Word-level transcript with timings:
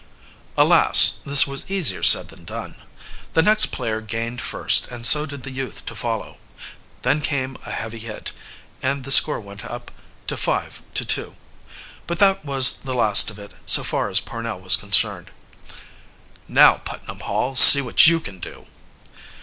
Alas! 0.57 1.19
This 1.27 1.45
was 1.45 1.69
easier 1.69 2.01
said 2.01 2.29
than 2.29 2.43
done. 2.43 2.73
The 3.33 3.43
next 3.43 3.67
player 3.67 4.01
gained 4.01 4.41
first, 4.41 4.87
and 4.87 5.05
so 5.05 5.27
did 5.27 5.43
the 5.43 5.51
youth 5.51 5.85
to 5.85 5.95
follow. 5.95 6.39
Then 7.03 7.21
came 7.21 7.55
a 7.67 7.71
heavy 7.71 7.99
hit, 7.99 8.31
and 8.81 9.03
the 9.03 9.11
score 9.11 9.39
went 9.39 9.63
up 9.63 9.91
to 10.25 10.35
5 10.35 10.81
to 10.95 11.05
2. 11.05 11.35
But 12.07 12.17
that 12.17 12.43
was 12.43 12.77
the 12.79 12.95
last 12.95 13.29
of 13.29 13.37
it, 13.37 13.53
so 13.67 13.83
far 13.83 14.09
as 14.09 14.19
Pornell 14.19 14.59
was 14.59 14.75
concerned. 14.75 15.29
"Now, 16.47 16.77
Putnam 16.77 17.19
Hall, 17.19 17.55
see 17.55 17.79
what 17.81 18.07
you 18.07 18.19
can 18.19 18.39
do!" 18.39 18.65